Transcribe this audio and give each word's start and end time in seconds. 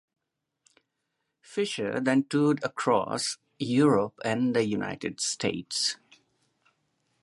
Fischer 1.43 1.99
then 1.99 2.23
toured 2.23 2.59
across 2.63 3.37
Europe 3.59 4.19
and 4.25 4.55
the 4.55 4.65
United 4.67 5.19
States. 5.21 5.97